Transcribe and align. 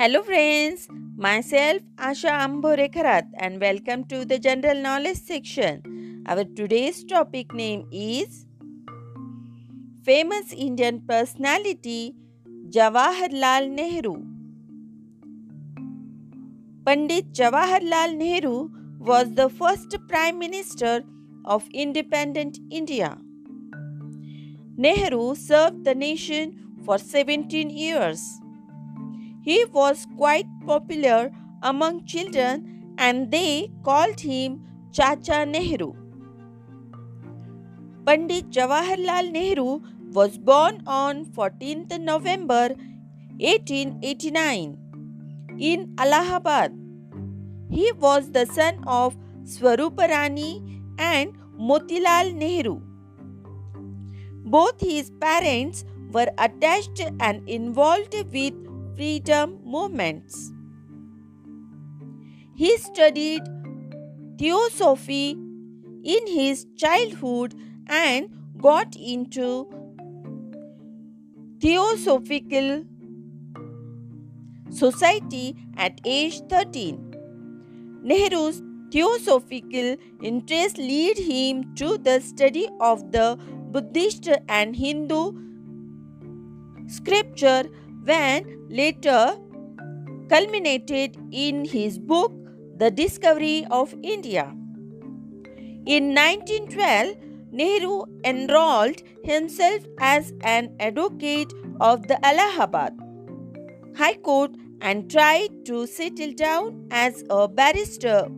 Hello, 0.00 0.22
friends. 0.22 0.88
Myself 1.24 1.82
Asha 1.98 2.30
Ambore 2.42 2.90
Kharat, 2.90 3.26
and 3.34 3.60
welcome 3.60 4.04
to 4.04 4.24
the 4.24 4.38
General 4.38 4.80
Knowledge 4.80 5.18
section. 5.18 6.22
Our 6.26 6.44
today's 6.44 7.04
topic 7.04 7.52
name 7.52 7.86
is 7.92 8.46
Famous 10.02 10.54
Indian 10.54 11.02
Personality 11.02 12.14
Jawaharlal 12.70 13.68
Nehru. 13.68 14.14
Pandit 16.86 17.30
Jawaharlal 17.34 18.16
Nehru 18.16 18.70
was 18.98 19.34
the 19.34 19.50
first 19.50 19.94
Prime 20.08 20.38
Minister 20.38 21.04
of 21.44 21.68
independent 21.74 22.58
India. 22.70 23.18
Nehru 24.78 25.34
served 25.34 25.84
the 25.84 25.94
nation 25.94 26.58
for 26.86 26.96
17 26.96 27.68
years. 27.68 28.39
He 29.42 29.64
was 29.72 30.06
quite 30.16 30.46
popular 30.66 31.30
among 31.62 32.04
children 32.04 32.94
and 32.98 33.30
they 33.30 33.70
called 33.82 34.20
him 34.20 34.60
Chacha 34.92 35.46
Nehru. 35.46 35.94
Pandit 38.04 38.50
Jawaharlal 38.50 39.30
Nehru 39.30 39.80
was 40.12 40.36
born 40.36 40.82
on 40.86 41.24
14th 41.26 41.98
November 42.00 42.74
1889 43.38 44.76
in 45.58 45.94
Allahabad. 45.96 46.72
He 47.70 47.92
was 47.92 48.30
the 48.32 48.46
son 48.46 48.82
of 48.86 49.16
Swaruparani 49.44 50.82
and 50.98 51.32
Motilal 51.58 52.34
Nehru. 52.34 52.80
Both 54.44 54.80
his 54.80 55.10
parents 55.20 55.84
were 56.12 56.30
attached 56.38 57.00
and 57.20 57.48
involved 57.48 58.14
with 58.32 58.54
freedom 59.00 59.52
movements. 59.64 60.52
He 62.54 62.76
studied 62.76 63.40
theosophy 64.38 65.30
in 66.14 66.26
his 66.26 66.66
childhood 66.76 67.54
and 67.86 68.28
got 68.58 68.94
into 68.96 69.46
theosophical 71.62 72.84
society 74.68 75.56
at 75.78 75.98
age 76.04 76.42
13. 76.50 78.02
Nehru's 78.04 78.62
theosophical 78.92 79.96
interest 80.22 80.76
lead 80.76 81.16
him 81.16 81.74
to 81.76 81.96
the 81.96 82.20
study 82.20 82.68
of 82.80 83.12
the 83.12 83.38
Buddhist 83.72 84.28
and 84.46 84.76
Hindu 84.76 85.22
scripture 86.86 87.64
when 88.04 88.66
later 88.68 89.36
culminated 90.28 91.16
in 91.32 91.64
his 91.64 91.98
book 91.98 92.32
The 92.76 92.90
Discovery 92.90 93.66
of 93.70 93.94
India. 94.02 94.54
In 95.86 96.14
1912, 96.14 97.16
Nehru 97.52 98.04
enrolled 98.24 99.02
himself 99.24 99.82
as 99.98 100.32
an 100.42 100.74
advocate 100.78 101.52
of 101.80 102.06
the 102.06 102.24
Allahabad 102.24 102.92
High 103.96 104.14
Court 104.14 104.52
and 104.80 105.10
tried 105.10 105.64
to 105.66 105.86
settle 105.86 106.32
down 106.32 106.86
as 106.90 107.24
a 107.28 107.48
barrister. 107.48 108.28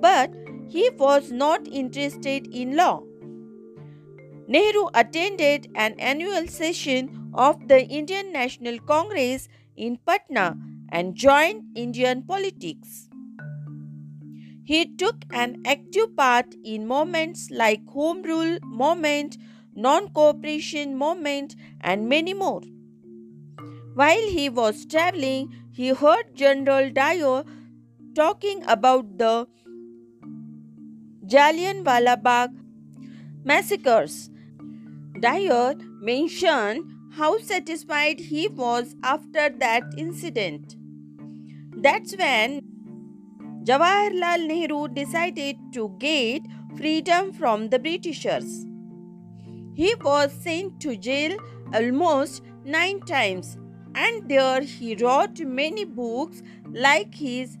But 0.00 0.32
he 0.68 0.90
was 0.90 1.30
not 1.30 1.68
interested 1.68 2.52
in 2.54 2.76
law. 2.76 3.02
Nehru 4.48 4.88
attended 4.94 5.70
an 5.74 5.94
annual 6.00 6.46
session 6.46 7.30
of 7.34 7.68
the 7.68 7.84
Indian 7.86 8.32
National 8.32 8.78
Congress 8.78 9.46
in 9.76 9.98
Patna 10.06 10.56
and 10.90 11.14
joined 11.14 11.64
Indian 11.76 12.22
politics. 12.22 13.10
He 14.64 14.86
took 14.86 15.26
an 15.32 15.60
active 15.66 16.16
part 16.16 16.54
in 16.64 16.88
movements 16.88 17.50
like 17.50 17.86
Home 17.88 18.22
Rule 18.22 18.58
Movement, 18.62 19.36
Non-Cooperation 19.74 20.96
Movement 20.96 21.54
and 21.82 22.08
many 22.08 22.32
more. 22.32 22.62
While 23.94 24.30
he 24.30 24.48
was 24.48 24.86
traveling, 24.86 25.54
he 25.72 25.88
heard 25.90 26.34
General 26.34 26.90
Dyer 26.90 27.44
talking 28.14 28.64
about 28.66 29.18
the 29.18 29.46
Jallianwala 31.26 32.22
Bagh 32.22 32.50
massacres. 33.44 34.30
Dyer 35.20 35.74
mentioned 36.00 36.84
how 37.12 37.38
satisfied 37.38 38.20
he 38.20 38.48
was 38.48 38.94
after 39.02 39.48
that 39.58 39.82
incident. 39.96 40.76
That's 41.76 42.16
when 42.16 42.60
Jawaharlal 43.64 44.46
Nehru 44.46 44.88
decided 44.88 45.56
to 45.74 45.94
get 45.98 46.42
freedom 46.76 47.32
from 47.32 47.68
the 47.70 47.78
Britishers. 47.78 48.66
He 49.74 49.94
was 50.02 50.32
sent 50.32 50.80
to 50.80 50.96
jail 50.96 51.36
almost 51.74 52.42
nine 52.64 53.00
times, 53.00 53.58
and 53.94 54.28
there 54.28 54.60
he 54.60 54.94
wrote 54.96 55.40
many 55.40 55.84
books 55.84 56.42
like 56.70 57.14
his 57.14 57.58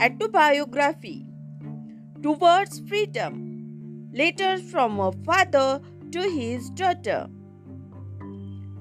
autobiography, 0.00 1.26
Towards 2.22 2.80
Freedom, 2.80 4.10
letters 4.12 4.62
from 4.70 4.98
a 5.00 5.12
father 5.24 5.80
to 6.12 6.22
his 6.22 6.70
daughter 6.70 7.28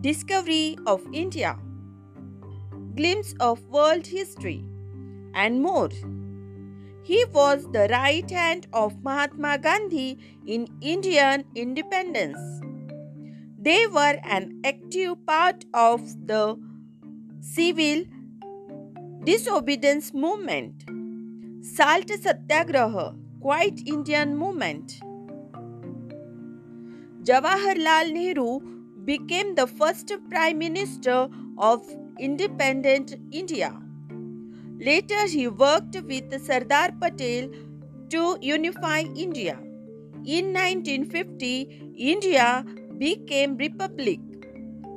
discovery 0.01 0.77
of 0.85 1.01
India, 1.11 1.57
glimpse 2.95 3.33
of 3.39 3.63
world 3.67 4.05
history, 4.05 4.63
and 5.33 5.61
more. 5.61 5.89
He 7.03 7.23
was 7.33 7.65
the 7.71 7.87
right 7.89 8.29
hand 8.29 8.67
of 8.73 9.01
Mahatma 9.03 9.57
Gandhi 9.57 10.19
in 10.45 10.67
Indian 10.81 11.45
independence. 11.55 12.37
They 13.57 13.87
were 13.87 14.19
an 14.23 14.61
active 14.63 15.25
part 15.25 15.65
of 15.73 16.01
the 16.27 16.57
civil 17.41 18.03
disobedience 19.23 20.13
movement. 20.13 20.83
Salt 21.61 22.09
Satyagraha, 22.09 23.15
Quit 23.41 23.81
Indian 23.85 24.37
movement. 24.37 24.99
Jawaharlal 27.27 28.13
Nehru 28.13 28.59
became 29.03 29.53
the 29.55 29.67
first 29.67 30.11
Prime 30.29 30.59
Minister 30.59 31.27
of 31.57 31.81
independent 32.19 33.15
India. 33.31 33.73
Later, 34.79 35.27
he 35.27 35.49
worked 35.49 35.97
with 36.03 36.35
Sardar 36.45 36.93
Patel 37.01 37.49
to 38.11 38.37
unify 38.39 38.99
India. 39.25 39.57
In 40.25 40.53
1950, 40.53 41.93
India 41.97 42.63
became 42.97 43.57
republic. 43.57 44.21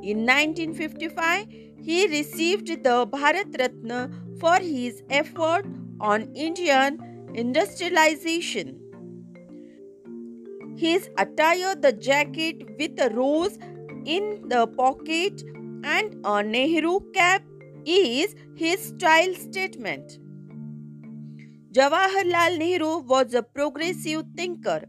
In 0.02 0.24
1955, 0.24 1.46
he 1.82 2.06
received 2.06 2.68
the 2.68 3.08
Bharat 3.16 3.58
Ratna 3.58 4.08
for 4.38 4.58
his 4.60 5.02
effort 5.10 5.66
on 6.00 6.32
Indian 6.34 7.00
industrialization. 7.34 8.79
His 10.80 11.10
attire, 11.18 11.74
the 11.74 11.92
jacket 11.92 12.62
with 12.78 12.98
a 12.98 13.10
rose 13.14 13.58
in 14.06 14.48
the 14.48 14.66
pocket 14.66 15.42
and 15.84 16.16
a 16.24 16.42
Nehru 16.42 17.00
cap 17.12 17.42
is 17.84 18.34
his 18.56 18.86
style 18.88 19.34
statement. 19.34 20.18
Jawaharlal 21.72 22.56
Nehru 22.56 22.98
was 23.00 23.34
a 23.34 23.42
progressive 23.42 24.24
thinker. 24.34 24.86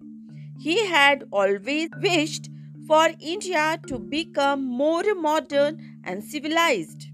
He 0.59 0.88
had 0.88 1.25
always 1.29 1.90
wished 2.02 2.50
for 2.88 3.09
India 3.19 3.78
to 3.88 3.99
become 3.99 4.64
more 4.64 5.14
modern 5.14 5.99
and 6.05 6.23
civilized. 6.23 7.08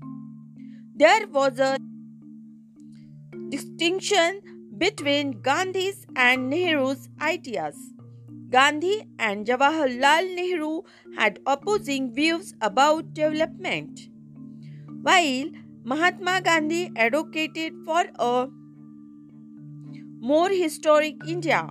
There 0.95 1.27
was 1.27 1.59
a 1.59 1.77
distinction 3.49 4.41
between 4.77 5.41
Gandhi's 5.41 6.05
and 6.15 6.49
Nehru's 6.49 7.09
ideas. 7.19 7.75
Gandhi 8.49 9.03
and 9.19 9.45
Jawaharlal 9.45 10.33
Nehru 10.35 10.83
had 11.17 11.39
opposing 11.45 12.13
views 12.13 12.53
about 12.61 13.13
development. 13.13 14.07
While 15.01 15.49
Mahatma 15.83 16.41
Gandhi 16.41 16.91
advocated 16.95 17.73
for 17.85 18.05
a 18.17 18.47
more 20.19 20.49
historic 20.49 21.15
India, 21.27 21.69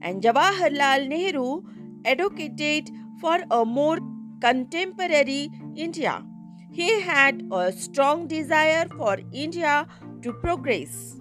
and 0.00 0.22
Jawaharlal 0.22 1.08
Nehru 1.08 1.62
advocated 2.04 2.90
for 3.20 3.38
a 3.50 3.64
more 3.64 3.98
contemporary 4.40 5.50
India. 5.76 6.24
He 6.70 7.00
had 7.00 7.42
a 7.50 7.72
strong 7.72 8.28
desire 8.28 8.86
for 8.96 9.18
India 9.32 9.86
to 10.22 10.32
progress. 10.32 11.16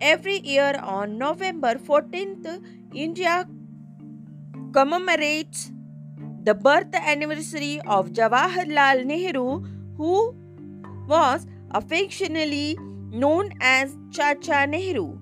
Every 0.00 0.38
year 0.40 0.78
on 0.82 1.18
November 1.18 1.74
14th, 1.76 2.62
India 2.94 3.48
commemorates 4.72 5.72
the 6.44 6.54
birth 6.54 6.94
anniversary 6.94 7.80
of 7.86 8.12
Jawaharlal 8.12 9.04
Nehru, 9.04 9.62
who 9.96 10.34
was 11.08 11.46
affectionately 11.72 12.76
known 13.10 13.52
as 13.60 13.96
Chacha 14.12 14.66
Nehru 14.66 15.18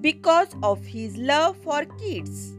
because 0.00 0.54
of 0.62 0.84
his 0.84 1.16
love 1.16 1.56
for 1.56 1.84
kids. 1.84 2.52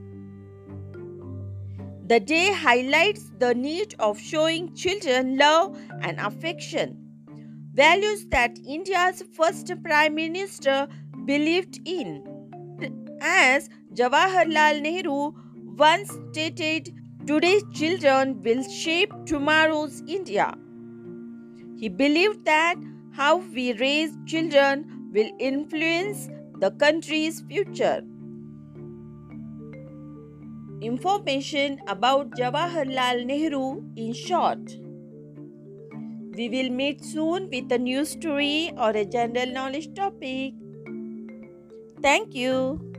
The 2.08 2.20
day 2.20 2.54
highlights 2.54 3.32
the 3.40 3.54
need 3.54 3.96
of 4.00 4.20
showing 4.20 4.74
children 4.76 5.38
love 5.38 5.78
and 6.02 6.20
affection, 6.20 6.98
values 7.74 8.26
that 8.28 8.58
India's 8.66 9.24
first 9.34 9.72
Prime 9.84 10.16
Minister 10.16 10.88
believed 11.26 11.80
in. 11.86 12.33
As 13.26 13.70
Jawaharlal 13.94 14.82
Nehru 14.82 15.32
once 15.78 16.12
stated, 16.32 16.94
today's 17.26 17.64
children 17.74 18.44
will 18.44 18.64
shape 18.64 19.14
tomorrow's 19.26 20.04
India. 20.08 20.54
He 21.78 21.88
believed 21.88 22.44
that 22.44 22.76
how 23.14 23.38
we 23.38 23.72
raise 23.76 24.12
children 24.26 25.10
will 25.14 25.32
influence 25.40 26.28
the 26.60 26.72
country's 26.72 27.40
future. 27.48 28.02
Information 30.82 31.80
about 31.88 32.32
Jawaharlal 32.32 33.26
Nehru 33.26 33.84
in 33.96 34.12
short. 34.12 34.78
We 36.36 36.50
will 36.50 36.72
meet 36.72 37.06
soon 37.06 37.50
with 37.50 37.72
a 37.72 37.78
new 37.78 38.04
story 38.04 38.74
or 38.78 38.90
a 38.90 39.06
general 39.06 39.46
knowledge 39.46 39.94
topic. 39.94 40.56
Thank 42.02 42.36
you. 42.36 42.93